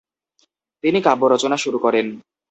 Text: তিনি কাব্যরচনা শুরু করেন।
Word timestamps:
তিনি 0.83 0.99
কাব্যরচনা 1.01 1.57
শুরু 1.57 1.77
করেন। 1.79 2.05